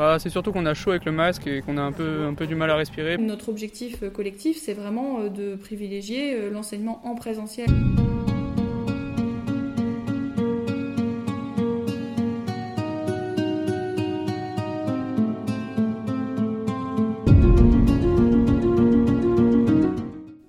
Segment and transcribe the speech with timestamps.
[0.00, 2.32] bah, C'est surtout qu'on a chaud avec le masque et qu'on a un peu, un
[2.32, 3.18] peu du mal à respirer.
[3.18, 7.68] Notre objectif collectif, c'est vraiment de privilégier l'enseignement en présentiel.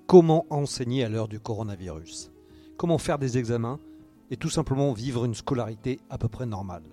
[0.06, 2.30] Comment enseigner à l'heure du coronavirus?
[2.78, 3.80] Comment faire des examens
[4.30, 6.84] et tout simplement vivre une scolarité à peu près normale?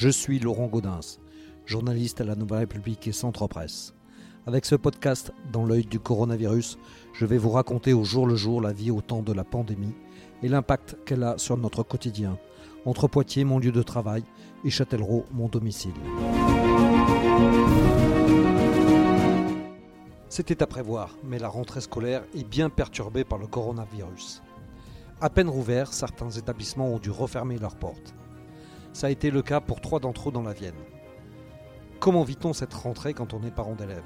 [0.00, 1.20] Je suis Laurent Gaudens,
[1.66, 3.92] journaliste à la Nouvelle République et Centre Presse.
[4.46, 6.78] Avec ce podcast Dans l'œil du coronavirus,
[7.12, 9.92] je vais vous raconter au jour le jour la vie au temps de la pandémie
[10.42, 12.38] et l'impact qu'elle a sur notre quotidien,
[12.86, 14.24] entre Poitiers, mon lieu de travail,
[14.64, 15.92] et Châtellerault, mon domicile.
[20.30, 24.42] C'était à prévoir, mais la rentrée scolaire est bien perturbée par le coronavirus.
[25.20, 28.14] À peine rouverts, certains établissements ont dû refermer leurs portes.
[28.92, 30.74] Ça a été le cas pour trois d'entre eux dans la Vienne.
[32.00, 34.02] Comment vit-on cette rentrée quand on est parent d'élèves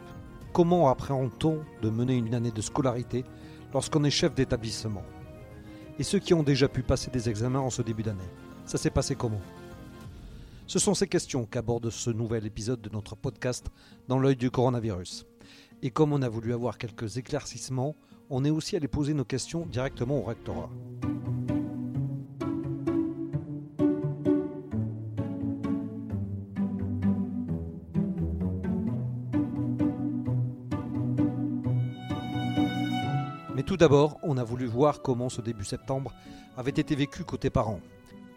[0.52, 3.24] Comment appréhende-t-on de mener une année de scolarité
[3.72, 5.02] lorsqu'on est chef d'établissement?
[5.98, 8.20] Et ceux qui ont déjà pu passer des examens en ce début d'année,
[8.66, 9.40] ça s'est passé comment?
[10.66, 13.66] Ce sont ces questions qu'aborde ce nouvel épisode de notre podcast
[14.08, 15.26] Dans l'œil du coronavirus.
[15.82, 17.96] Et comme on a voulu avoir quelques éclaircissements,
[18.30, 20.70] on est aussi allé poser nos questions directement au rectorat.
[33.64, 36.12] Tout d'abord, on a voulu voir comment ce début septembre
[36.56, 37.80] avait été vécu côté parents.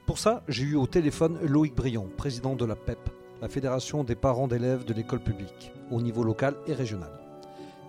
[0.05, 3.09] Pour ça, j'ai eu au téléphone Loïc Brion, président de la PEP,
[3.41, 7.11] la Fédération des parents d'élèves de l'école publique, au niveau local et régional.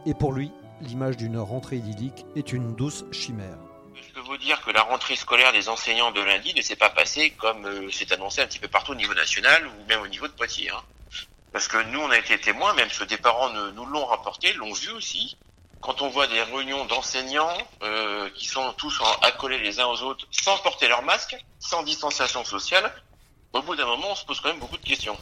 [0.05, 0.50] Et pour lui,
[0.81, 3.59] l'image d'une rentrée idyllique est une douce chimère.
[3.94, 6.91] Je peux vous dire que la rentrée scolaire des enseignants de lundi ne s'est pas
[6.91, 10.09] passée comme euh, c'est annoncé un petit peu partout au niveau national ou même au
[10.09, 10.70] niveau de Poitiers.
[10.70, 10.83] Hein.
[11.53, 14.72] Parce que nous, on a été témoins, même ceux des parents nous l'ont rapporté, l'ont
[14.72, 15.36] vu aussi.
[15.81, 20.27] Quand on voit des réunions d'enseignants euh, qui sont tous accolés les uns aux autres
[20.31, 22.93] sans porter leur masque, sans distanciation sociale,
[23.53, 25.16] au bout d'un moment, on se pose quand même beaucoup de questions.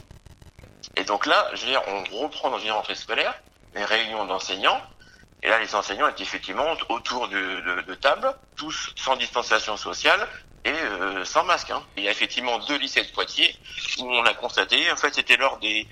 [0.95, 3.33] Et donc là, je veux dire, on reprend dans une rentrée scolaire
[3.75, 4.81] les réunions d'enseignants.
[5.43, 10.27] Et là, les enseignants étaient effectivement autour de, de, table, tous sans distanciation sociale
[10.65, 11.69] et euh, sans masque.
[11.69, 11.83] Hein.
[11.95, 13.55] Il y a effectivement deux lycées de Poitiers
[13.99, 15.87] où on a constaté, en fait, c'était lors des...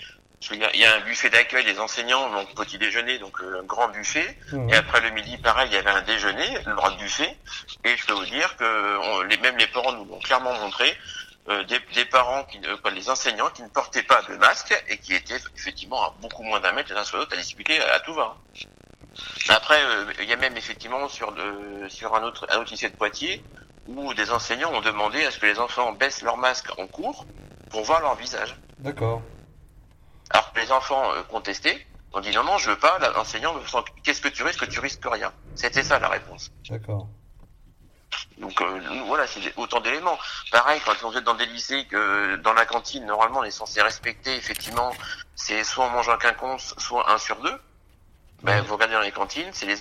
[0.51, 3.88] Il y, a, un buffet d'accueil des enseignants, donc petit déjeuner, donc euh, un grand
[3.88, 4.38] buffet.
[4.51, 4.69] Mmh.
[4.69, 7.35] Et après le midi, pareil, il y avait un déjeuner, le grand buffet.
[7.84, 10.96] Et je peux vous dire que les, même les parents nous l'ont clairement montré.
[11.47, 14.97] Euh, des, des, parents, qui, euh, les enseignants qui ne portaient pas de masque et
[14.97, 18.00] qui étaient effectivement à beaucoup moins d'un mètre les uns sur l'autre à discuter à,
[18.00, 18.35] tout va.
[19.50, 21.35] Après, euh, il y a même effectivement sur,
[21.88, 23.44] sur un autre, un autre lycée de Poitiers
[23.85, 27.28] où des enseignants ont demandé à ce que les enfants baissent leur masque en cours
[27.69, 28.56] pour voir leur visage.
[28.79, 29.22] D'accord.
[30.31, 33.62] Alors que les enfants contestaient, ont dit non, non, je veux pas, l'enseignant me
[34.03, 35.31] qu'est-ce que tu risques, tu risques rien.
[35.56, 36.52] C'était ça la réponse.
[36.69, 37.08] D'accord.
[38.38, 40.18] Donc euh, voilà, c'est autant d'éléments.
[40.52, 43.81] Pareil, quand on est dans des lycées, que dans la cantine, normalement, on est censé
[43.81, 44.94] respecter, effectivement,
[45.35, 47.62] c'est soit on mange un quinconce, soit un sur deux.
[48.44, 49.78] Ben, vous regardez dans les cantines, c'est les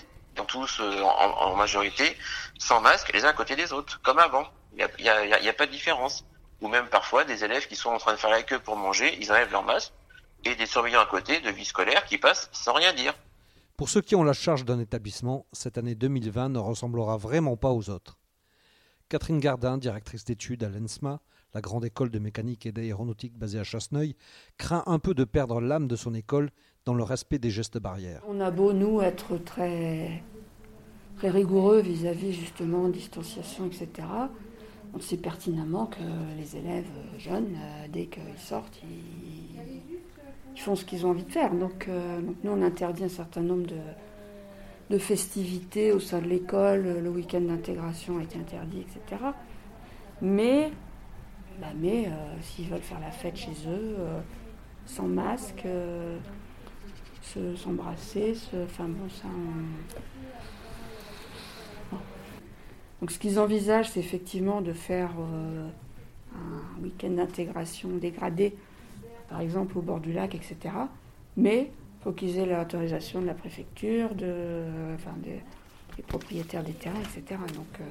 [0.49, 2.17] tous euh, en, majorité
[2.59, 4.49] sans masque, les uns à côté des autres, comme avant.
[4.73, 6.25] Il n'y a, y a, pas de différence.
[6.61, 9.17] Ou même parfois des élèves qui sont en train de faire la queue pour manger,
[9.21, 9.93] ils enlèvent leur masque,
[10.45, 13.15] et des surveillants à côté de vie scolaire qui passent sans rien dire.
[13.77, 17.71] Pour ceux qui ont la charge d'un établissement, cette année 2020 ne ressemblera vraiment pas
[17.71, 18.19] aux autres.
[19.09, 21.21] Catherine Gardin, directrice d'études à l'ENSMA,
[21.55, 24.17] la grande école de mécanique et d'aéronautique basée à Chasseneuil,
[24.59, 26.51] craint un peu de perdre l'âme de son école
[26.85, 28.23] dans le respect des gestes barrières.
[28.29, 30.23] On a beau, nous, être très,
[31.17, 33.89] très rigoureux vis-à-vis justement distanciation, etc.
[34.95, 35.99] On sait pertinemment que
[36.37, 39.74] les élèves jeunes, euh, dès qu'ils sortent, ils,
[40.63, 41.53] font ce qu'ils ont envie de faire.
[41.53, 47.11] Donc, euh, nous, on interdit un certain nombre de, festivités au sein de l'école, le
[47.11, 49.25] week-end d'intégration a été interdit, etc.
[50.23, 50.71] Mais,
[51.61, 52.11] bah mais euh,
[52.41, 54.21] s'ils veulent faire la fête chez eux, euh,
[54.87, 56.19] sans masque, euh,
[57.57, 59.29] s'embrasser, se, enfin bon, ça.
[63.01, 65.11] Donc ce qu'ils envisagent, c'est effectivement de faire
[66.33, 68.57] un week-end d'intégration dégradé,
[69.35, 70.73] par exemple au bord du lac, etc.
[71.37, 71.73] Mais
[72.03, 74.63] faut qu'ils aient l'autorisation de la préfecture, de,
[74.95, 75.43] enfin, des,
[76.05, 77.41] propriétaires des terrains, etc.
[77.53, 77.85] Donc euh,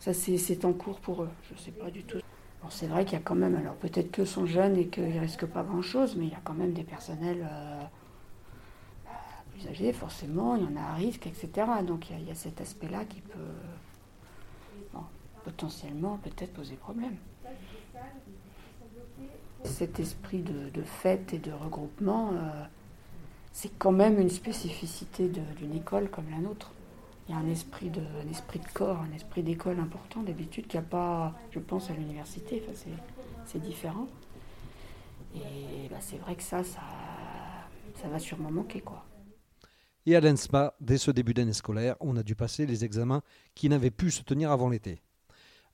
[0.00, 1.28] ça, c'est en cours pour eux.
[1.50, 2.16] Je ne sais pas du tout.
[2.62, 5.18] Bon, c'est vrai qu'il y a quand même, alors peut-être qu'eux sont jeunes et qu'ils
[5.18, 7.82] risquent pas grand-chose, mais il y a quand même des personnels euh,
[9.52, 11.50] plus âgés, forcément, il y en a à risque, etc.
[11.86, 13.52] Donc il y a, cet aspect-là qui peut
[15.44, 17.16] potentiellement peut-être poser problème.
[19.64, 22.32] Cet esprit de, fête et de regroupement,
[23.52, 26.70] c'est quand même une spécificité d'une école comme la nôtre.
[27.28, 28.00] Il y a un esprit de,
[28.72, 32.62] corps, un esprit d'école important d'habitude qu'il n'y a pas, je pense, à l'université.
[33.46, 34.08] C'est différent.
[35.34, 36.80] Et bah, c'est vrai que ça, ça,
[38.00, 38.80] ça va sûrement manquer.
[38.80, 39.04] quoi.
[40.06, 43.22] Et à l'ENSPA, dès ce début d'année scolaire, on a dû passer les examens
[43.54, 45.02] qui n'avaient pu se tenir avant l'été.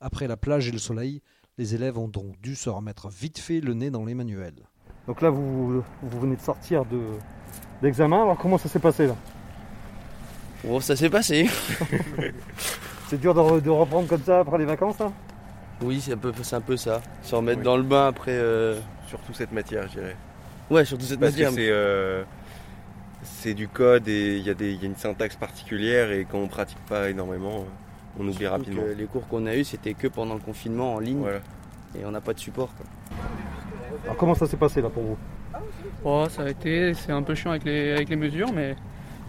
[0.00, 1.22] Après la plage et le soleil,
[1.58, 4.68] les élèves ont donc dû se remettre vite fait le nez dans les manuels.
[5.06, 7.00] Donc là, vous, vous venez de sortir de,
[7.82, 9.16] d'examen, alors comment ça s'est passé là
[10.64, 11.46] Bon, ça s'est passé.
[13.08, 15.12] c'est dur de, reprendre comme ça après les vacances hein
[15.82, 17.02] Oui, c'est un, peu, un peu ça.
[17.22, 18.32] Se remettre dans le bain après.
[18.32, 20.16] Euh, surtout cette matière, je dirais.
[20.70, 21.52] Ouais, surtout cette matière.
[21.52, 22.24] c'est, euh,
[23.22, 26.82] c'est du code et il y, y, a une syntaxe particulière et quand on pratique
[26.88, 27.66] pas énormément,
[28.18, 28.82] on oublie rapidement.
[28.96, 31.24] les cours qu'on a eu, c'était que pendant le confinement en ligne
[31.98, 32.70] et on n'a pas de support.
[34.04, 35.16] Alors comment ça s'est passé là pour vous?
[36.04, 38.76] Oh, Ça a été, c'est un peu chiant avec les, avec les mesures, mais,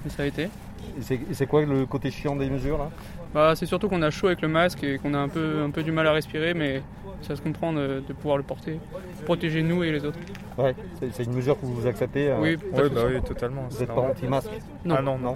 [0.10, 0.50] ça a été.
[0.98, 2.90] Et c'est quoi le côté chiant des mesures là?
[3.34, 5.70] Bah, C'est surtout qu'on a chaud avec le masque et qu'on a un peu, un
[5.70, 6.82] peu du mal à respirer, mais
[7.22, 8.80] ça se comprend de, pouvoir le porter,
[9.26, 10.20] protéger nous et les autres.
[10.58, 10.76] Ouais,
[11.12, 13.68] c'est une mesure que vous acceptez euh, Oui, bah oui, totalement.
[13.70, 14.50] Vous n'êtes pas anti-masque?
[14.84, 14.96] Non.
[14.98, 15.36] Ah non, non.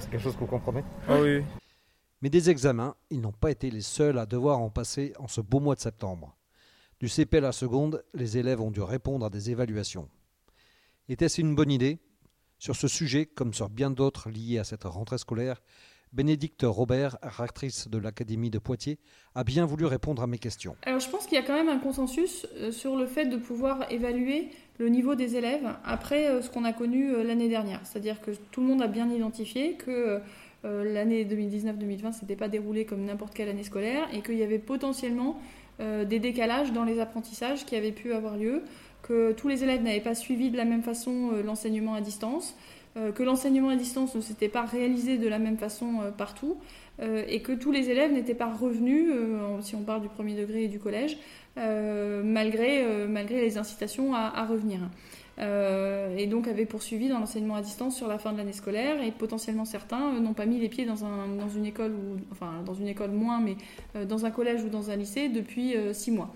[0.00, 0.82] c'est quelque chose que vous comprenez?
[1.08, 1.42] Ah oui.
[2.22, 5.40] Mais des examens, ils n'ont pas été les seuls à devoir en passer en ce
[5.40, 6.36] beau mois de septembre.
[7.00, 10.08] Du CP à la seconde, les élèves ont dû répondre à des évaluations.
[11.08, 11.98] Était-ce une bonne idée?
[12.60, 15.60] Sur ce sujet, comme sur bien d'autres liés à cette rentrée scolaire,
[16.12, 18.98] Bénédicte Robert, rectrice de l'Académie de Poitiers,
[19.34, 20.76] a bien voulu répondre à mes questions.
[20.82, 23.38] Alors je pense qu'il y a quand même un consensus euh, sur le fait de
[23.38, 27.80] pouvoir évaluer le niveau des élèves après euh, ce qu'on a connu euh, l'année dernière.
[27.84, 30.20] C'est-à-dire que tout le monde a bien identifié que
[30.64, 34.58] l'année 2019-2020 ne s'était pas déroulée comme n'importe quelle année scolaire et qu'il y avait
[34.58, 35.40] potentiellement
[35.80, 38.62] euh, des décalages dans les apprentissages qui avaient pu avoir lieu,
[39.02, 42.54] que tous les élèves n'avaient pas suivi de la même façon euh, l'enseignement à distance,
[42.96, 46.56] euh, que l'enseignement à distance ne s'était pas réalisé de la même façon partout,
[47.26, 49.10] et que tous les élèves n'étaient pas revenus,
[49.62, 51.18] si on parle du premier degré et du collège,
[51.56, 54.80] malgré, malgré les incitations à revenir.
[55.38, 59.02] Euh, et donc avait poursuivi dans l'enseignement à distance sur la fin de l'année scolaire
[59.02, 62.20] et potentiellement certains euh, n'ont pas mis les pieds dans, un, dans une école ou
[62.30, 63.56] enfin dans une école moins mais
[63.96, 66.32] euh, dans un collège ou dans un lycée depuis six mois.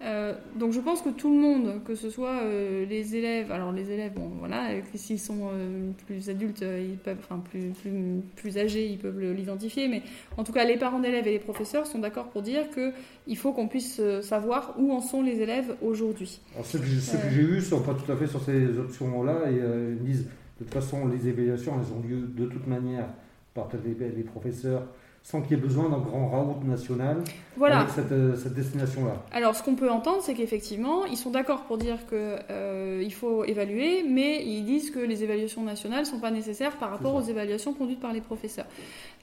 [0.00, 3.72] Euh, donc je pense que tout le monde, que ce soit euh, les élèves, alors
[3.72, 8.58] les élèves, bon voilà, s'ils sont euh, plus adultes, ils peuvent, enfin plus, plus, plus
[8.58, 10.02] âgés, ils peuvent l'identifier, mais
[10.36, 13.52] en tout cas les parents d'élèves et les professeurs sont d'accord pour dire qu'il faut
[13.52, 16.40] qu'on puisse savoir où en sont les élèves aujourd'hui.
[16.62, 16.84] Ce que
[17.32, 19.60] j'ai eu ne sont pas tout à fait sur ces options-là et
[19.98, 20.26] ils disent
[20.60, 23.08] de toute façon les évaluations elles ont lieu de toute manière
[23.52, 24.86] par les professeurs
[25.30, 27.22] sans qu'il y ait besoin d'un grand raout national
[27.54, 27.80] voilà.
[27.80, 29.12] avec cette, euh, cette destination-là.
[29.30, 33.44] Alors, ce qu'on peut entendre, c'est qu'effectivement, ils sont d'accord pour dire qu'il euh, faut
[33.44, 37.20] évaluer, mais ils disent que les évaluations nationales ne sont pas nécessaires par rapport aux
[37.20, 38.64] évaluations conduites par les professeurs.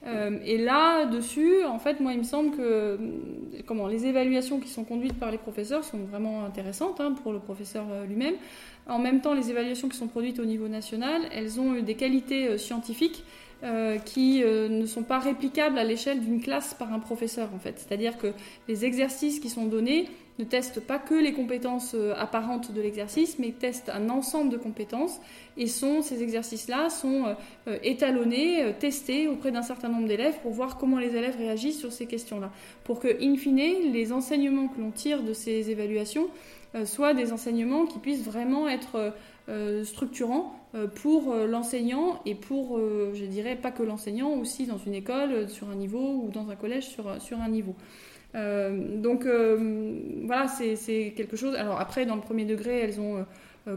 [0.06, 3.00] Euh, et là-dessus, en fait, moi, il me semble que
[3.66, 7.40] comment, les évaluations qui sont conduites par les professeurs sont vraiment intéressantes hein, pour le
[7.40, 8.34] professeur lui-même.
[8.88, 12.56] En même temps, les évaluations qui sont produites au niveau national, elles ont des qualités
[12.58, 13.24] scientifiques
[13.66, 17.58] euh, qui euh, ne sont pas réplicables à l'échelle d'une classe par un professeur en
[17.58, 17.74] fait.
[17.78, 18.28] C'est-à-dire que
[18.68, 20.08] les exercices qui sont donnés
[20.38, 24.56] ne testent pas que les compétences euh, apparentes de l'exercice, mais testent un ensemble de
[24.56, 25.18] compétences
[25.56, 27.34] et ces exercices-là sont
[27.82, 32.06] étalonnés, testés auprès d'un certain nombre d'élèves pour voir comment les élèves réagissent sur ces
[32.06, 32.52] questions-là.
[32.84, 36.28] Pour que, in fine, les enseignements que l'on tire de ces évaluations
[36.84, 39.14] soient des enseignements qui puissent vraiment être
[39.84, 40.54] structurants
[40.94, 45.48] pour euh, l'enseignant et pour, euh, je dirais, pas que l'enseignant, aussi dans une école
[45.48, 47.74] sur un niveau ou dans un collège sur, sur un niveau.
[48.34, 49.26] donc
[50.24, 51.54] voilà, c'est quelque chose.
[51.54, 53.24] Alors après, dans le premier degré, elles ont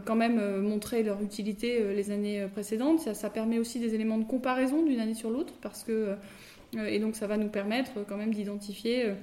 [0.04, 3.00] quand même montré leur utilité les années précédentes.
[3.00, 6.14] Ça, ça, permet aussi des éléments de comparaison d'une année sur l'autre parce que
[6.76, 9.14] et donc ça va nous permettre quand même d'identifier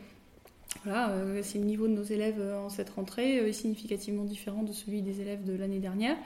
[0.83, 5.03] voilà, si le niveau de nos élèves en cette rentrée est significativement différent de celui
[5.03, 6.17] des élèves de l'année dernière.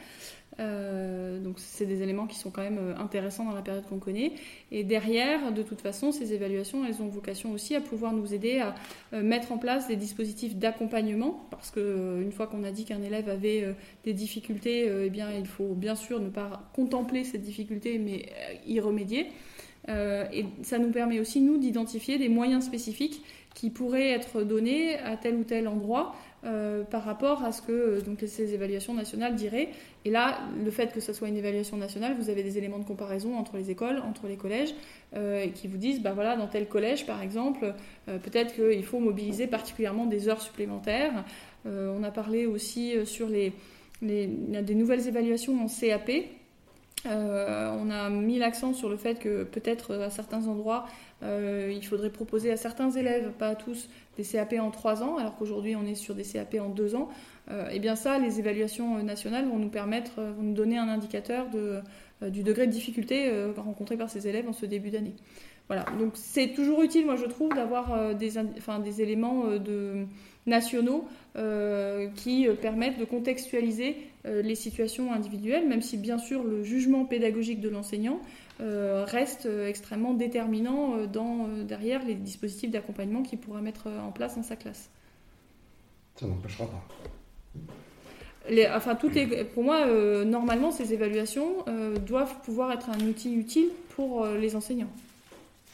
[0.60, 4.00] Euh, donc c'est des éléments qui sont quand même euh, intéressants dans la période qu'on
[4.00, 4.34] connaît.
[4.72, 8.60] Et derrière, de toute façon, ces évaluations, elles ont vocation aussi à pouvoir nous aider
[8.60, 8.76] à
[9.14, 13.02] euh, mettre en place des dispositifs d'accompagnement, parce que une fois qu'on a dit qu'un
[13.02, 17.98] élève avait des difficultés, eh bien il faut bien sûr ne pas contempler cette difficulté,
[17.98, 18.30] mais
[18.66, 19.28] y remédier.
[19.88, 25.18] et ça nous permet aussi nous d'identifier des moyens spécifiques qui pourraient être donnés à
[25.18, 26.16] tel ou tel endroit
[26.90, 29.70] par rapport à ce que donc, ces évaluations nationales diraient.
[30.06, 32.86] Et là, le fait que ce soit une évaluation nationale, vous avez des éléments de
[32.86, 34.74] comparaison entre les écoles, entre les collèges,
[35.54, 40.08] qui vous disent, bah voilà, dans tel collège, par exemple, peut-être qu'il faut mobiliser particulièrement
[40.08, 41.26] des heures supplémentaires.
[41.66, 43.54] on a parlé aussi sur les,
[44.02, 46.10] des nouvelles évaluations en CAP.
[47.06, 50.86] Euh, on a mis l'accent sur le fait que peut-être à certains endroits,
[51.24, 55.18] euh, il faudrait proposer à certains élèves, pas à tous, des CAP en 3 ans,
[55.18, 57.10] alors qu'aujourd'hui on est sur des CAP en 2 ans.
[57.50, 60.90] et euh, eh bien ça, les évaluations nationales vont nous permettre, vont nous donner un
[60.90, 61.48] indicateur
[62.22, 65.16] du degré de difficulté rencontré par ces élèves en ce début d'année.
[65.72, 70.06] Voilà, donc c'est toujours utile, moi je trouve, d'avoir des, enfin, des éléments de,
[70.46, 71.08] nationaux
[72.18, 77.70] qui permettent de contextualiser les situations individuelles, même si bien sûr le jugement pédagogique de
[77.70, 78.20] l'enseignant
[78.62, 84.12] euh, reste euh, extrêmement déterminant euh, dans, derrière les dispositifs d'accompagnement qu'il pourra mettre en
[84.12, 84.90] place dans sa classe.
[86.16, 86.84] Ça n'empêchera pas.
[88.50, 89.86] Les, enfin, pour moi,
[90.26, 91.64] normalement, ces évaluations
[92.06, 94.90] doivent pouvoir être un outil utile pour les enseignants.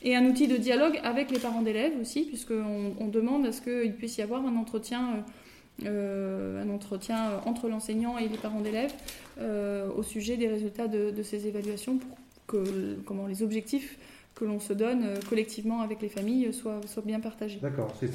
[0.04, 3.62] Et un outil de dialogue avec les parents d'élèves aussi, puisqu'on on demande à ce
[3.62, 5.26] qu'il puisse y avoir un entretien,
[5.84, 8.94] un entretien entre l'enseignant et les parents d'élèves
[9.40, 13.98] au sujet des résultats de, ces évaluations pour que comment, les objectifs
[14.38, 17.60] que l'on se donne euh, collectivement avec les familles soient, bien partagés.
[17.62, 18.10] D'accord, c'est.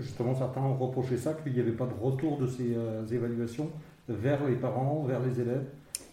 [0.00, 3.70] Justement, certains ont reproché ça, qu'il n'y avait pas de retour de ces euh, évaluations
[4.08, 5.64] vers les parents, vers les élèves.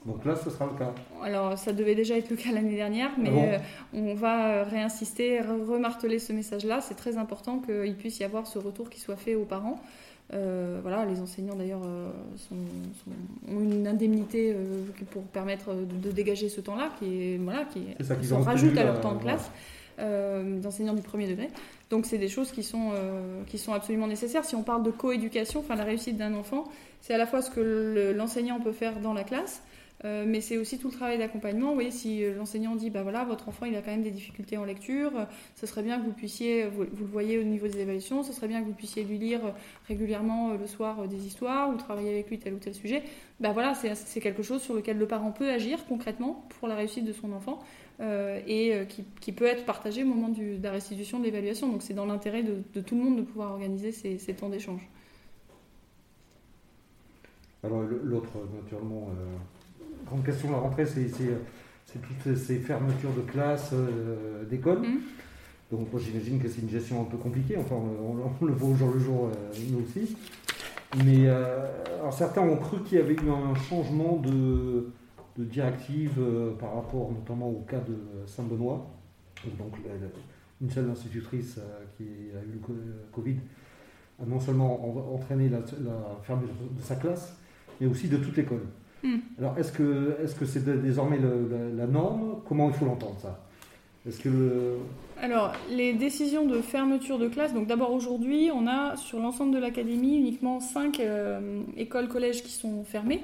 [0.06, 0.94] Donc là, ce sera le cas.
[1.24, 3.58] Alors, ça devait déjà être le cas l'année dernière, mais euh,
[3.94, 6.82] on va réinsister, remarteler ce message-là.
[6.82, 9.82] C'est très important qu'il puisse y avoir ce retour qui soit fait aux parents.
[10.34, 12.10] Euh, voilà, les enseignants d'ailleurs euh,
[13.48, 17.86] ont une indemnité euh, pour permettre de, dégager ce temps-là, qui est voilà, qui,
[18.26, 19.52] s'en rajoute à leur temps de classe.
[20.00, 21.50] d'enseignants du premier degré.
[21.92, 22.92] Donc c'est des choses qui sont,
[23.46, 24.44] qui sont absolument nécessaires.
[24.44, 26.64] Si on parle de coéducation, enfin la réussite d'un enfant,
[27.02, 29.62] c'est à la fois ce que l'enseignant peut faire dans la classe,
[30.06, 31.70] euh, mais c'est aussi tout le travail d'accompagnement.
[31.70, 34.12] Vous voyez, si euh, l'enseignant dit, bah voilà, votre enfant il a quand même des
[34.12, 37.68] difficultés en lecture, euh, ce serait bien que vous puissiez, vous, le voyez au niveau
[37.68, 39.42] des évaluations, ce serait bien que vous puissiez lui lire
[39.88, 43.02] régulièrement le soir des histoires ou travailler avec lui tel ou tel sujet.
[43.40, 47.06] Bah voilà, c'est quelque chose sur lequel le parent peut agir concrètement pour la réussite
[47.06, 47.60] de son enfant
[48.00, 48.74] et
[49.20, 51.70] qui, peut être partagé au moment de la restitution de l'évaluation.
[51.70, 54.88] Donc c'est dans l'intérêt de, tout le monde de pouvoir organiser ces, ces temps d'échange.
[57.64, 59.10] Alors l'autre, naturellement
[60.06, 61.08] grande question de la rentrée, c'est
[62.02, 64.82] toutes ces fermetures de classes, euh, d'écoles.
[64.82, 65.00] Mm.
[65.72, 68.76] Donc moi j'imagine que c'est une gestion un peu compliquée, enfin on, le voit au
[68.76, 70.16] jour le jour, euh, nous aussi.
[71.04, 71.66] Mais euh,
[72.00, 74.92] alors certains ont cru qu'il y avait eu un changement de,
[75.38, 76.22] directive
[76.60, 77.98] par rapport notamment au cas de
[78.28, 78.88] Saint-Benoît.
[79.58, 79.74] Donc
[80.62, 81.60] une seule institutrice
[81.98, 83.36] qui a eu le Covid
[84.22, 87.36] a non seulement entraîné la, la fermeture de sa classe,
[87.82, 88.66] mais aussi de toute l'école.
[89.06, 89.20] Hmm.
[89.38, 91.20] Alors, est-ce que c'est -ce c'est désormais
[91.78, 92.42] la, norme?
[92.48, 93.40] Comment il faut l'entendre, ça?
[94.08, 94.78] Est-ce que
[95.22, 99.60] Alors, les décisions de fermeture de classe, donc d'abord aujourd'hui, on a sur l'ensemble de
[99.60, 103.22] l'académie uniquement 5 euh, écoles, collèges qui sont fermées.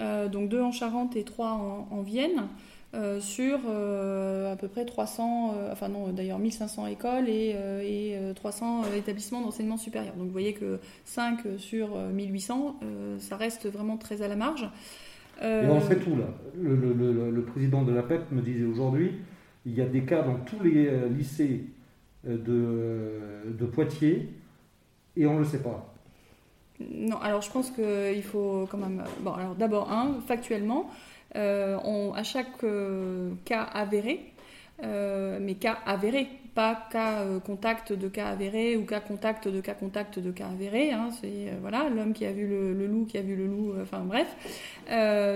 [0.00, 1.52] Euh, donc deux en Charente et trois
[1.90, 2.48] en Vienne.
[2.94, 7.56] Euh, sur euh, à peu près 300, euh, enfin non, d'ailleurs 1500 écoles et,
[8.36, 10.14] 300 établissements d'enseignement supérieur.
[10.14, 12.76] Donc vous voyez que 5 sur 1800,
[13.18, 14.68] ça reste vraiment très à la marge.
[15.42, 16.26] Et on fait tout là.
[16.60, 19.12] Le, président de la PEP me disait aujourd'hui,
[19.66, 21.64] il y a des cas dans tous les lycées
[22.24, 23.10] de,
[23.46, 24.28] de Poitiers
[25.16, 25.92] et on ne le sait pas.
[26.80, 29.02] Non, alors je pense qu'il faut quand même.
[29.20, 30.90] Bon, alors d'abord, un, factuellement,
[31.36, 34.20] euh, à chaque euh, cas avéré,
[34.84, 39.74] euh, mais cas avéré, pas cas contact de cas avéré ou cas contact de cas
[39.74, 40.92] contact de cas avéré.
[40.92, 43.74] Hein, c'est voilà l'homme qui a vu le, loup qui a vu le loup.
[43.82, 44.28] enfin bref.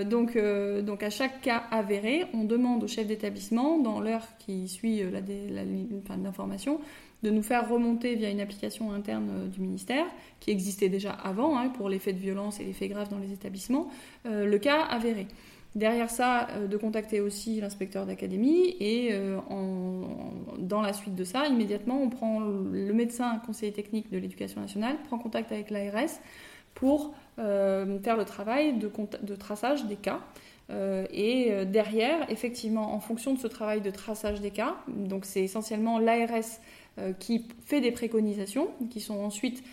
[0.07, 0.37] donc
[0.85, 5.19] donc à chaque cas avéré, on demande au chef d'établissement dans l'heure qui suit la,
[5.19, 6.79] la, d'information
[7.21, 10.05] de nous faire remonter via une application interne du ministère
[10.39, 13.19] qui existait déjà avant hein, pour les faits de violence et les faits graves dans
[13.19, 13.89] les établissements,
[14.23, 15.27] le cas avéré.
[15.75, 19.37] Derrière ça, euh, de contacter aussi l'inspecteur d'académie et euh,
[20.57, 24.95] dans la suite de ça, immédiatement, on prend le médecin conseiller technique de l'éducation nationale,
[25.07, 26.09] prend contact avec l'ARS
[26.73, 30.21] pour euh, faire le travail de, traçage des cas.
[31.13, 35.99] et derrière, effectivement, en fonction de ce travail de traçage des cas, donc c'est essentiellement
[35.99, 36.59] l'ARS
[37.19, 39.63] qui fait des préconisations, qui sont ensuite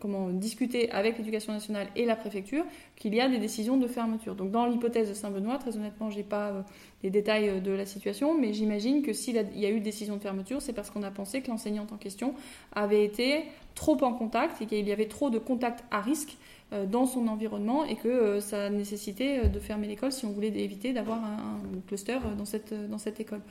[0.00, 2.64] comment discuter avec l'éducation nationale et la préfecture
[2.94, 4.34] qu'il y a des décisions de fermeture.
[4.34, 6.64] Donc dans l'hypothèse de Saint-Benoît, très honnêtement, j'ai pas
[7.02, 10.62] les détails de la situation, mais j'imagine que s'il y a eu décision de fermeture,
[10.62, 12.34] c'est parce qu'on a pensé que l'enseignante en question
[12.72, 16.36] avait été trop en contact et qu'il y avait trop de contacts à risque
[16.72, 20.30] euh, dans son environnement et que euh, ça nécessitait euh, de fermer l'école si on
[20.30, 23.42] voulait éviter d'avoir un, cluster dans cette, dans cette école.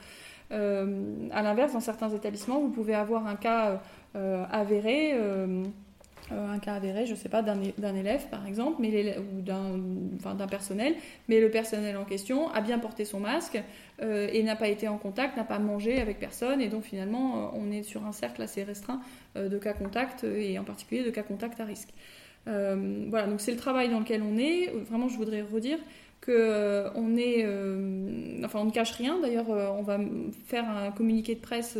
[0.50, 3.80] à l'inverse, dans certains établissements, vous pouvez avoir un cas
[4.50, 5.12] avéré.
[6.30, 10.94] un cas avéré, je ne sais pas, d'un élève par exemple, mais ou d'un personnel,
[11.28, 13.60] mais le personnel en question a bien porté son masque
[14.00, 17.70] et n'a pas été en contact, n'a pas mangé avec personne, et donc finalement on
[17.70, 19.00] est sur un cercle assez restreint
[19.34, 21.92] de cas contact, et en particulier de cas contact à risque.
[22.48, 24.72] Euh, voilà, donc c'est le travail dans lequel on est.
[24.88, 25.78] Vraiment, je voudrais redire
[26.20, 29.18] que euh, on est, euh, enfin, on ne cache rien.
[29.20, 29.98] D'ailleurs, on va
[30.46, 31.78] faire un communiqué de presse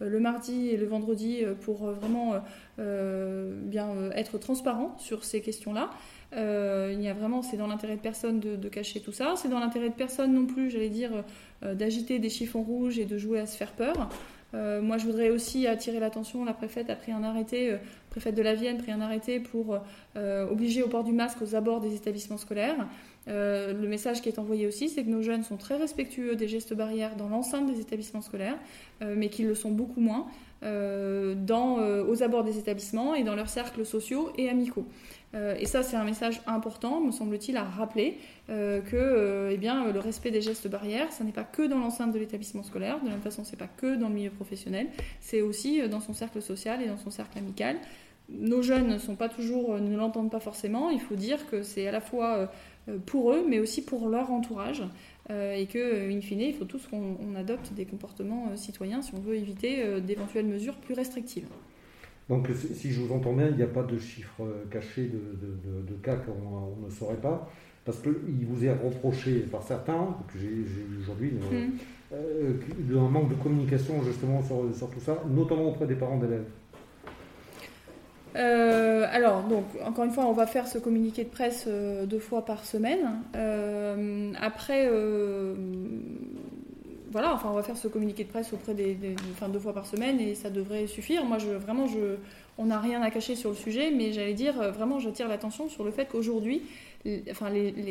[0.00, 2.34] le mardi et le vendredi pour vraiment
[2.76, 5.90] bien être transparent sur ces questions-là.
[6.32, 9.34] il y a vraiment, c'est dans l'intérêt de personne de, cacher tout ça.
[9.36, 11.10] C'est dans l'intérêt de personne non plus, j'allais dire,
[11.62, 14.08] d'agiter des chiffons rouges et de jouer à se faire peur.
[14.52, 16.44] moi, je voudrais aussi attirer l'attention.
[16.44, 17.76] La préfète a pris un arrêté
[18.18, 19.78] préfète de la Vienne pris un arrêté pour
[20.16, 22.88] euh, obliger au port du masque aux abords des établissements scolaires.
[23.28, 26.48] Euh, le message qui est envoyé aussi, c'est que nos jeunes sont très respectueux des
[26.48, 28.56] gestes barrières dans l'enceinte des établissements scolaires,
[29.02, 30.26] euh, mais qu'ils le sont beaucoup moins
[30.60, 34.88] dans, aux abords des établissements et dans leurs cercles sociaux et amicaux.
[35.32, 38.18] et ça, c'est un message important, me semble-t-il, à rappeler
[38.48, 42.18] que eh bien, le respect des gestes barrières, ce n'est pas que dans l'enceinte de
[42.18, 44.88] l'établissement scolaire, de la même façon, ce n'est pas que dans le milieu professionnel,
[45.20, 47.76] c'est aussi dans son cercle social et dans son cercle amical
[48.28, 50.90] nos jeunes ne sont pas toujours, euh, ne l'entendent pas forcément.
[50.90, 52.46] Il faut dire que c'est à la fois euh,
[53.06, 54.82] pour eux, mais aussi pour leur entourage,
[55.30, 59.20] euh, et que, in fine, il faut tous qu'on adopte des comportements citoyens si on
[59.20, 61.48] veut éviter d'éventuelles mesures plus restrictives.
[62.28, 66.16] Donc, si je vous entends bien, il n'y a pas de chiffres cachés de, cas
[66.16, 67.50] qu'on ne saurait pas,
[67.84, 70.66] parce qu'il vous est reproché par certains, que j'ai eu
[71.00, 72.96] aujourd'hui, mmh.
[72.96, 76.44] un manque de communication justement sur tout ça, notamment auprès des parents d'élèves.
[78.36, 82.18] Euh, alors, donc, encore une fois, on va faire ce communiqué de presse euh, deux
[82.18, 83.22] fois par semaine.
[83.36, 84.90] Euh, après,
[87.10, 90.20] voilà, enfin, on va faire ce communiqué de presse auprès des, deux fois par semaine
[90.20, 91.24] et ça devrait suffire.
[91.24, 91.86] Moi, je, vraiment,
[92.58, 95.84] on n'a rien à cacher sur le sujet, mais j'allais dire, vraiment, j'attire l'attention sur
[95.84, 96.62] le fait qu'aujourd'hui,
[97.30, 97.46] enfin,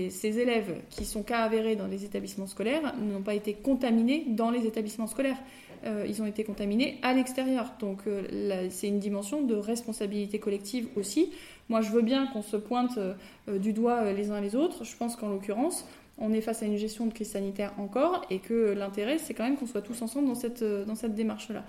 [0.09, 4.51] ces élèves qui sont cas avérés dans les établissements scolaires n'ont pas été contaminés dans
[4.51, 5.37] les établissements scolaires.
[5.87, 7.73] Euh, ils ont été contaminés à l'extérieur.
[7.79, 11.31] Donc euh, c'est une dimension de responsabilité collective aussi.
[11.69, 14.83] Moi, je veux bien qu'on se pointe euh, du doigt les uns les autres.
[14.83, 18.39] Je pense qu'en l'occurrence, on est face à une gestion de crise sanitaire encore et
[18.39, 21.63] que l'intérêt, c'est quand même qu'on soit tous ensemble dans cette, dans cette démarche-là.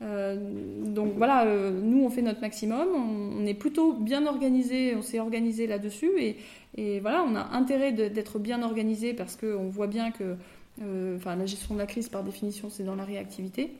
[0.00, 2.88] donc voilà, nous on fait notre maximum,
[3.38, 6.36] on, est plutôt bien organisé, on s'est organisé là-dessus et,
[6.76, 10.34] et, voilà, on a intérêt d'être bien organisé parce qu'on voit bien que
[10.80, 13.72] enfin, la gestion de la crise, par définition, c'est dans la réactivité.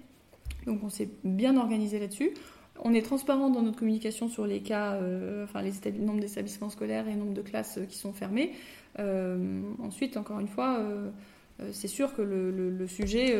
[0.66, 2.32] Donc, on s'est bien organisé là-dessus.
[2.80, 7.06] On est transparent dans notre communication sur les cas, euh, enfin, les nombres d'établissements scolaires
[7.08, 8.52] et nombre de classes qui sont fermées.
[8.98, 10.80] Euh, ensuite, encore une fois,
[11.72, 13.38] c'est sûr que le, sujet,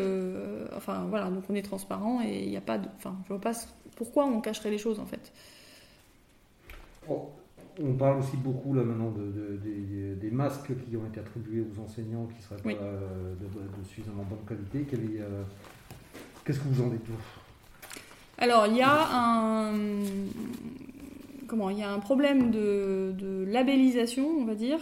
[0.77, 3.41] enfin voilà, donc on est transparent et il n'y a pas de, enfin, je vois
[3.41, 3.53] pas
[3.97, 5.33] pourquoi on cacherait les choses en fait.
[7.09, 7.31] Oh,
[7.80, 9.58] on parle aussi beaucoup là maintenant de,
[10.14, 14.24] des, masques qui ont été attribués aux enseignants qui ne seraient pas euh, de, suffisamment
[14.24, 14.87] bonne qualité.
[15.20, 15.42] Euh,
[16.44, 17.02] qu'est-ce que vous en dites
[18.38, 19.74] Alors il y a un
[21.46, 24.80] comment il y a un problème de, labellisation, on va dire.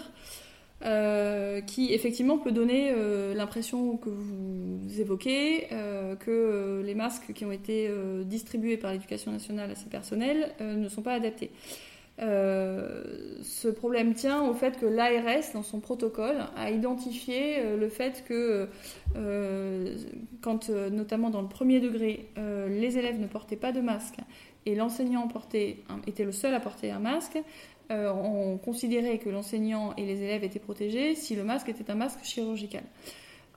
[0.83, 2.94] Euh, qui effectivement peut donner
[3.35, 5.66] l'impression que vous évoquez,
[6.20, 7.90] que les masques qui ont été
[8.24, 11.50] distribués par l'éducation nationale à ces personnels ne sont pas adaptés.
[12.23, 17.89] Euh, ce problème tient au fait que l'ARS, dans son protocole, a identifié euh, le
[17.89, 18.69] fait que,
[19.17, 19.97] euh,
[20.43, 24.17] quand, notamment dans le premier degré, les élèves ne portaient pas de masque
[24.67, 25.29] et l'enseignant
[26.07, 27.39] était le seul à porter un masque,
[27.91, 32.21] on considérait que l'enseignant et les élèves étaient protégés si le masque était un masque
[32.23, 32.85] chirurgical.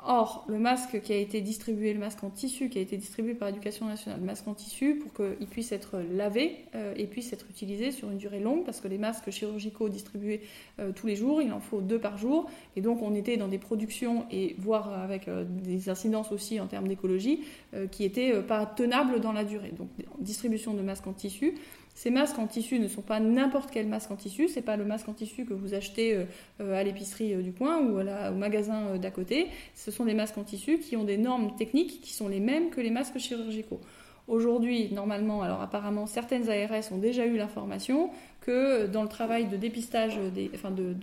[0.05, 3.35] Or, le masque qui a été distribué, le masque en tissu qui a été distribué
[3.35, 7.31] par l'éducation nationale, le masque en tissu pour qu'il puisse être lavé euh, et puisse
[7.31, 10.41] être utilisé sur une durée longue, parce que les masques chirurgicaux distribués
[10.79, 13.47] euh, tous les jours, il en faut deux par jour, et donc on était dans
[13.47, 17.41] des productions et voire avec euh, des incidences aussi en termes d'écologie
[17.91, 19.71] qui n'étaient pas tenables dans la durée.
[19.77, 19.87] Donc
[20.19, 21.55] distribution de masques en tissu.
[21.95, 24.85] Ces masques en tissu ne sont pas n'importe quel masque en tissu, c'est pas le
[24.85, 26.23] masque en tissu que vous achetez euh,
[26.59, 29.47] euh, à l'épicerie euh, du coin ou au magasin d'à côté.
[29.75, 32.71] Ce sont des masques en tissu qui ont des normes techniques qui sont les mêmes
[32.71, 33.79] que les masques chirurgicaux.
[34.27, 39.57] Aujourd'hui, normalement, alors apparemment, certaines ARS ont déjà eu l'information que dans le travail de
[39.57, 40.17] dépistage,
[40.55, 40.95] enfin de,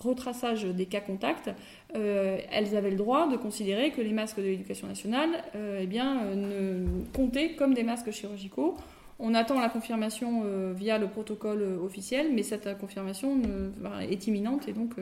[0.00, 1.48] retraçage des cas contacts,
[1.94, 5.44] elles avaient le droit de considérer que les masques de l'éducation nationale
[5.80, 8.76] eh bien, ne comptaient comme des masques chirurgicaux.
[9.18, 13.40] On attend la confirmation euh, via le protocole officiel, mais cette confirmation
[14.00, 14.94] est imminente et donc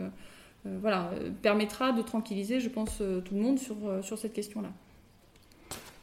[0.64, 1.10] voilà,
[1.42, 4.70] permettra de tranquilliser, je pense, tout le monde sur, sur cette question-là.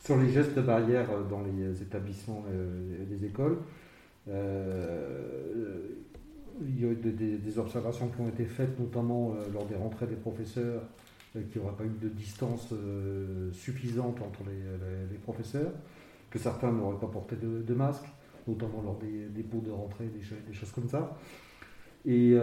[0.03, 3.57] Sur les gestes barrières dans les établissements et les écoles,
[4.29, 5.87] euh,
[6.61, 10.07] il y a eu des, observations qui ont été faites, notamment euh, lors des rentrées
[10.07, 10.83] des professeurs,
[11.35, 12.73] euh, qu'il n'y aurait pas eu de distance
[13.53, 15.71] suffisante entre les, professeurs,
[16.31, 18.05] que certains n'auraient pas porté de, masque,
[18.47, 21.15] notamment lors des dépôts de rentrée, des, choses comme ça.
[22.05, 22.35] Et,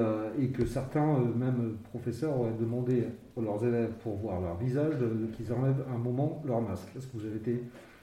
[0.54, 4.94] que certains, même professeurs, auraient demandé à leurs élèves pour voir leur visage
[5.36, 6.88] qu'ils enlèvent un moment leur masque.
[6.96, 7.62] Est-ce que vous avez été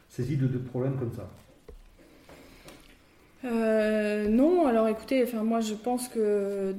[0.09, 1.29] saisi de, problèmes comme ça?
[3.43, 6.73] Euh, non, alors écoutez, moi je pense que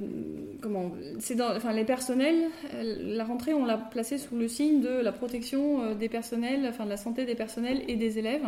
[0.61, 5.01] comment c'est dans enfin les personnels, la rentrée on l'a placée sous le signe de
[5.01, 8.45] la protection euh, des personnels, enfin de la santé des personnels et des élèves.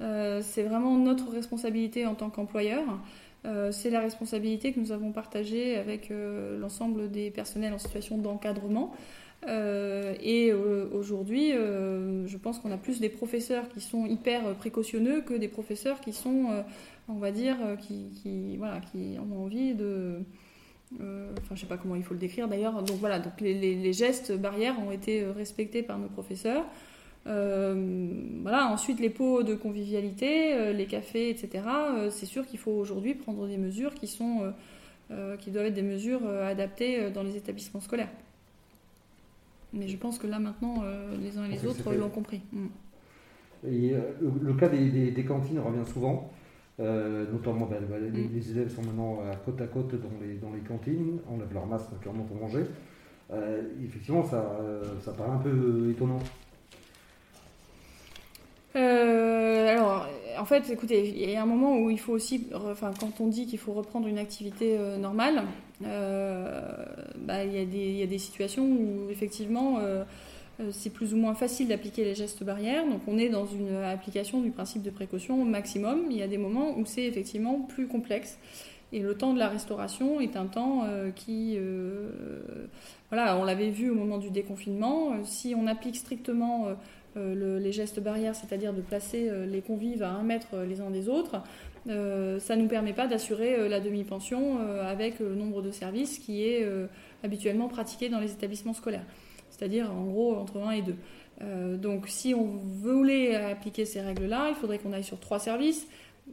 [0.00, 2.84] Euh, c'est vraiment notre responsabilité en tant qu'employeur.
[3.72, 6.10] c'est la responsabilité que nous avons partagée avec
[6.60, 8.94] l'ensemble des personnels en situation d'encadrement.
[9.46, 10.52] et
[11.00, 16.00] aujourd'hui, je pense qu'on a plus des professeurs qui sont hyper précautionneux que des professeurs
[16.00, 16.64] qui sont
[17.08, 18.58] on va dire, euh, qui,
[19.18, 20.20] ont envie de...
[21.00, 22.82] Euh, enfin, je sais pas comment il faut le décrire d'ailleurs.
[22.82, 26.64] Donc voilà, donc les, gestes barrières ont été euh, respectés par nos professeurs.
[27.24, 31.64] Voilà, ensuite les pots de convivialité, les cafés, etc.
[32.10, 34.52] c'est sûr qu'il faut aujourd'hui prendre des mesures qui sont,
[35.38, 38.10] qui doivent être des mesures adaptées dans les établissements scolaires.
[39.72, 40.84] Mais je pense que là maintenant,
[41.20, 42.42] les uns et les autres l'ont compris.
[42.52, 42.66] Mm.
[43.66, 43.94] Et,
[44.42, 46.30] le, cas des, cantines revient souvent.
[46.80, 48.34] Euh, notamment, ben, ben, mm.
[48.34, 51.66] les, élèves sont maintenant à côte à côte dans les, dans les cantines, enlèvent leur
[51.66, 52.64] masque naturellement pour manger.
[53.32, 54.60] Euh, effectivement, ça,
[55.00, 56.18] ça paraît un peu étonnant.
[58.76, 60.08] Euh, alors,
[60.38, 63.28] en fait, écoutez, il y a un moment où il faut aussi, enfin, quand on
[63.28, 65.44] dit qu'il faut reprendre une activité normale,
[65.80, 69.78] bah, il, y a des, il y, a des situations où effectivement
[70.60, 72.86] euh, c'est plus ou moins facile d'appliquer les gestes barrières.
[72.86, 76.04] Donc on est dans une application du principe de précaution au maximum.
[76.10, 78.38] Il y a des moments où c'est effectivement plus complexe.
[78.92, 81.54] Et le temps de la restauration est un temps euh, qui...
[81.56, 82.10] Euh,
[83.10, 85.12] voilà, on l'avait vu au moment du déconfinement.
[85.24, 86.68] Si on applique strictement
[87.16, 91.42] les gestes barrières, c'est-à-dire de placer les convives à un mètre les uns des autres,
[91.86, 96.66] ça ne nous permet pas d'assurer la demi-pension avec le nombre de services qui est
[97.22, 99.04] habituellement pratiqué dans les établissements scolaires
[99.56, 100.94] c'est-à-dire en gros entre 1 et 2.
[101.42, 105.86] Euh, donc si on voulait appliquer ces règles-là, il faudrait qu'on aille sur trois services,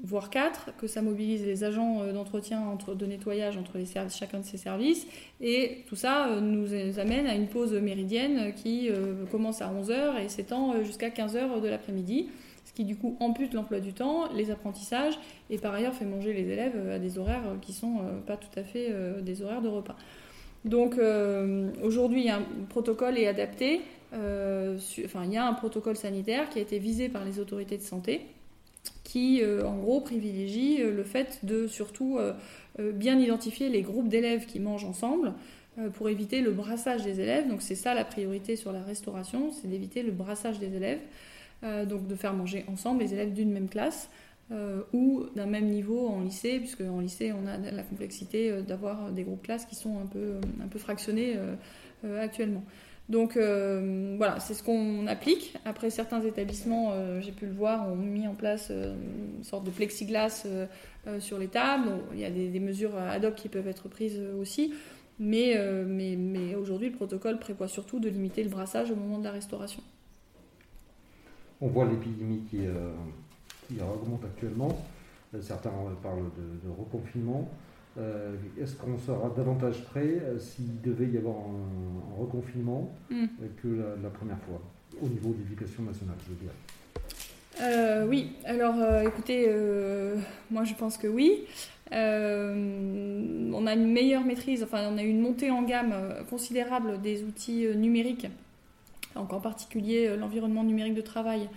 [0.03, 4.39] voire quatre, que ça mobilise les agents euh, d'entretien, de nettoyage entre les services, chacun
[4.39, 5.05] de ces services.
[5.41, 8.89] Et tout ça euh, nous amène à une pause méridienne qui
[9.31, 12.29] commence à 11h et s'étend jusqu'à 15h de l'après-midi.
[12.65, 16.31] Ce qui du coup ampute l'emploi du temps, les apprentissages et par ailleurs fait manger
[16.31, 19.97] les élèves à des horaires qui sont pas tout à fait des horaires de repas.
[20.65, 23.81] Donc euh, aujourd'hui, un protocole est adapté.
[24.13, 27.77] Euh, enfin, il y a un protocole sanitaire qui a été visé par les autorités
[27.77, 28.21] de santé,
[29.11, 32.19] qui euh, en gros privilégie le fait de surtout
[32.79, 35.33] bien identifier les groupes d'élèves qui mangent ensemble
[35.93, 37.47] pour éviter le brassage des élèves.
[37.47, 41.01] Donc c'est ça la priorité sur la restauration, c'est d'éviter le brassage des élèves.
[41.87, 44.09] donc de faire manger ensemble les élèves d'une même classe.
[44.51, 48.61] Euh, ou d'un même niveau en lycée, puisque en lycée on a la complexité euh,
[48.61, 51.37] d'avoir des groupes classes qui sont un peu, fractionnés
[52.03, 52.63] euh, actuellement.
[53.11, 55.57] Donc voilà, c'est ce qu'on applique.
[55.65, 60.47] Après, certains établissements, j'ai pu le voir, ont mis en place une sorte de plexiglas
[61.19, 61.89] sur les tables.
[62.13, 64.73] il y a des, mesures ad hoc qui peuvent être prises aussi.
[65.19, 65.57] Mais,
[66.55, 69.83] aujourd'hui, le protocole prévoit surtout de limiter le brassage au moment de la restauration.
[71.59, 72.59] On voit l'épidémie qui,
[73.79, 74.77] augmente actuellement.
[75.33, 75.71] Euh, certains
[76.01, 77.49] parlent de, reconfinement.
[77.97, 83.25] Euh, est-ce qu'on sera davantage prêt euh, s'il devait y avoir un, reconfinement hmm.
[83.61, 83.67] que
[84.01, 84.61] la, première fois,
[85.01, 86.51] au niveau de l'éducation nationale, je veux dire?
[88.07, 89.47] Oui, alors écoutez,
[90.49, 91.43] moi je pense que oui.
[91.91, 95.93] on a une meilleure maîtrise, enfin on a une montée en gamme
[96.29, 98.27] considérable des outils numériques,
[99.15, 101.49] donc en particulier l'environnement numérique de travail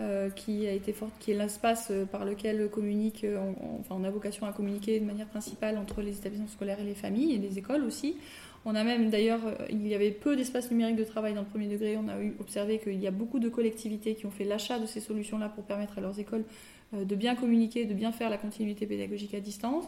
[0.00, 3.38] euh, qui a été forte, qui est l'espace euh, par lequel communique, euh,
[3.80, 6.94] enfin on a vocation à communiquer de manière principale entre les établissements scolaires et les
[6.94, 8.16] familles et les écoles aussi.
[8.64, 11.66] On a même d'ailleurs, il y avait peu d'espace numérique de travail dans le premier
[11.66, 11.98] degré.
[11.98, 15.00] On a observé qu'il y a beaucoup de collectivités qui ont fait l'achat de ces
[15.00, 16.44] solutions-là pour permettre à leurs écoles
[16.92, 19.84] de bien communiquer, de bien faire la continuité pédagogique à distance.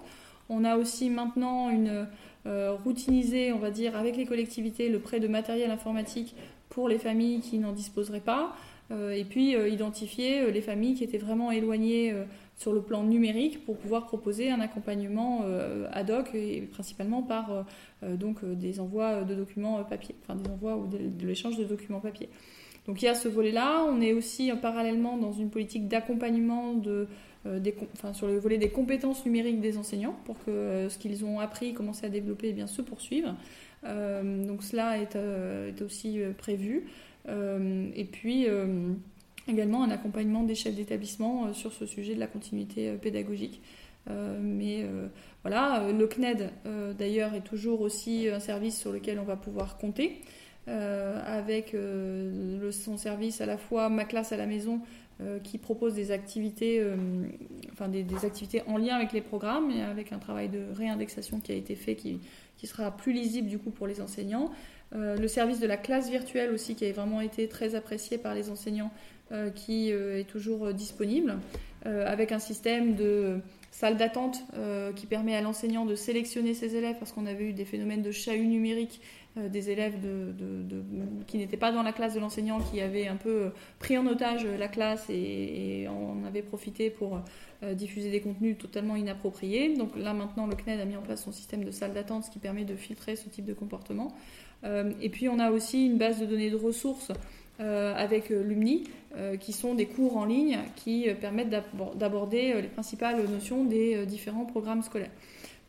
[0.48, 2.06] On a aussi maintenant une
[2.46, 6.34] routinisé, on va dire, avec les collectivités, le prêt de matériel informatique
[6.70, 8.56] pour les familles qui n'en disposeraient pas.
[8.92, 12.14] Et puis identifier les familles qui étaient vraiment éloignées
[12.56, 17.50] sur le plan numérique pour pouvoir proposer un accompagnement euh, ad hoc et principalement par
[17.50, 17.62] euh,
[18.04, 22.00] euh, donc, des envois de documents papier, enfin des envois ou de, l'échange de documents
[22.00, 22.28] papier.
[22.86, 23.84] Donc il y a ce volet-là.
[23.88, 27.08] On est aussi parallèlement dans une politique d'accompagnement de,
[28.12, 32.06] sur le volet des compétences numériques des enseignants pour que ce qu'ils ont appris, commencé
[32.06, 33.32] à développer, eh bien, se poursuive.
[33.84, 36.86] donc cela est aussi prévu.
[37.28, 38.48] Et puis
[39.48, 43.60] également un accompagnement des chefs d'établissement euh, sur ce sujet de la continuité euh, pédagogique.
[44.10, 44.84] Euh, mais
[45.42, 46.50] voilà, le CNED
[46.98, 50.20] d'ailleurs est toujours aussi un service sur lequel on va pouvoir compter.
[50.66, 51.76] avec
[52.72, 54.80] son service à la fois ma classe à la maison
[55.44, 56.84] qui propose des activités,
[57.72, 61.52] enfin des, activités en lien avec les programmes et avec un travail de réindexation qui
[61.52, 62.20] a été fait qui,
[62.62, 64.52] qui sera plus lisible du coup pour les enseignants.
[64.92, 68.50] le service de la classe virtuelle aussi qui a vraiment été très apprécié par les
[68.50, 68.92] enseignants
[69.32, 71.38] euh, qui euh, est toujours euh, disponible,
[71.84, 73.40] avec un système de
[73.72, 74.44] salle d'attente
[74.94, 78.12] qui permet à l'enseignant de sélectionner ses élèves parce qu'on avait eu des phénomènes de
[78.12, 79.00] chahut numérique
[79.36, 79.94] des élèves
[81.26, 84.44] qui n'étaient pas dans la classe de l'enseignant, qui avaient un peu pris en otage
[84.44, 87.20] la classe et, en avaient profité pour
[87.72, 89.74] diffuser des contenus totalement inappropriés.
[89.74, 92.40] Donc là maintenant, le CNED a mis en place son système de salle d'attente, qui
[92.40, 94.14] permet de filtrer ce type de comportement.
[94.64, 97.10] et puis on a aussi une base de données de ressources
[97.60, 98.84] euh, avec euh, l'UMNI,
[99.16, 101.50] euh, qui sont des cours en ligne qui permettent
[101.94, 105.10] d'aborder les principales notions des différents programmes scolaires.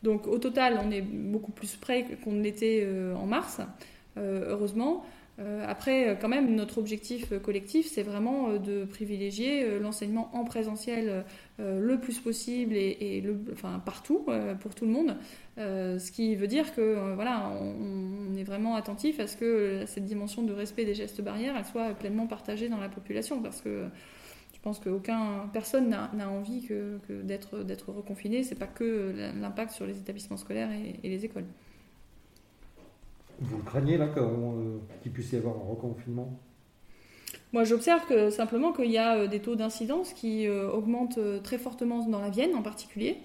[0.03, 3.61] Donc au total, on est beaucoup plus près qu'on l'était en mars,
[4.17, 5.03] heureusement.
[5.39, 10.43] Euh, après, quand même, notre objectif collectif, c'est vraiment euh, de privilégier euh, l'enseignement en
[10.43, 11.25] présentiel
[11.59, 14.25] le plus possible et, enfin, partout,
[14.59, 15.15] pour tout le monde.
[15.57, 20.41] ce qui veut dire que voilà, on, est vraiment attentif à ce que cette dimension
[20.41, 23.39] de respect des gestes barrières elle soit pleinement partagée dans la population.
[23.39, 23.85] Parce que
[24.63, 28.43] pense qu'aucun personne n'a envie que, d'être reconfiné.
[28.43, 31.45] C'est pas que l'impact sur les établissements scolaires et les écoles.
[33.39, 36.39] Vous le craignez là euh, qu'il puisse y avoir un reconfinement?
[37.51, 41.57] Moi, j'observe que, simplement qu'il y a euh, des taux d'incidence qui euh, augmentent très
[41.57, 43.17] fortement dans la Vienne en particulier.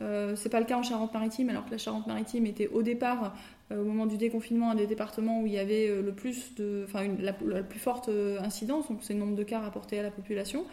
[0.00, 3.34] Euh, c'est pas le cas en Charente-Maritime, alors que la Charente-Maritime était au départ,
[3.70, 7.06] au moment du déconfinement, un des départements où il y avait le plus de, enfin,
[7.18, 10.64] la, plus forte incidence, donc c'est le nombre de cas rapportés à la population.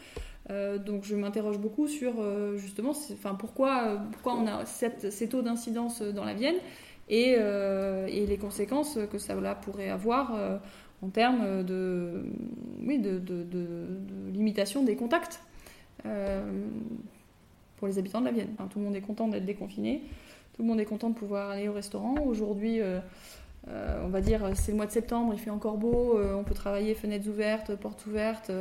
[0.49, 2.13] donc je m'interroge beaucoup sur
[2.58, 6.58] justement, enfin, pourquoi, pourquoi on a ces taux d'incidence dans la Vienne
[7.12, 10.58] euh, et, les conséquences que ça pourrait avoir euh,
[11.01, 12.23] en termes de,
[12.86, 13.21] oui, de,
[14.32, 15.41] limitation des contacts
[16.06, 16.41] euh,
[17.77, 18.49] pour les habitants de la Vienne.
[18.69, 20.04] tout le monde est content d'être déconfiné,
[20.62, 22.13] tout le monde est content de pouvoir aller au restaurant.
[22.24, 22.82] Aujourd'hui,
[23.67, 26.93] on va dire, c'est le mois de septembre, il fait encore beau, on peut travailler
[26.93, 28.52] fenêtres ouvertes, portes ouvertes,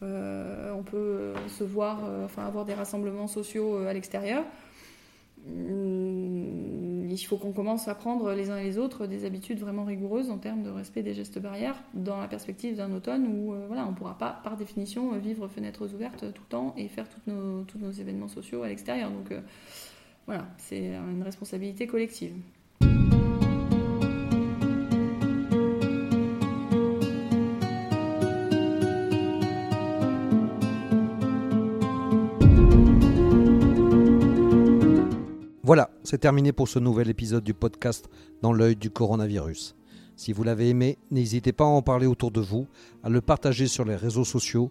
[0.00, 4.42] on peut se voir, enfin avoir des rassemblements sociaux à l'extérieur.
[5.48, 9.84] Hum, il faut qu'on commence à prendre les uns et les autres des habitudes vraiment
[9.84, 13.64] rigoureuses en termes de respect des gestes barrières dans la perspective d'un automne où euh,
[13.66, 17.06] voilà, on ne pourra pas, par définition, vivre fenêtres ouvertes tout le temps et faire
[17.08, 19.10] tous nos événements sociaux à l'extérieur.
[19.10, 19.40] Donc euh,
[20.26, 22.34] voilà, c'est une responsabilité collective.
[35.64, 38.10] Voilà, c'est terminé pour ce nouvel épisode du podcast
[38.42, 39.74] Dans l'œil du coronavirus.
[40.16, 42.66] Si vous l'avez aimé, n'hésitez pas à en parler autour de vous,
[43.02, 44.70] à le partager sur les réseaux sociaux,